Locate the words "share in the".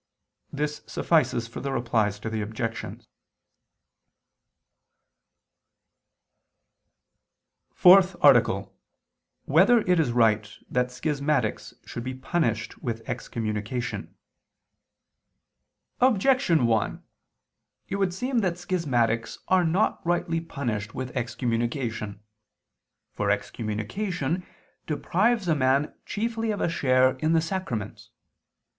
26.69-27.41